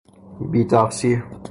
بیتقصیر 0.51 1.23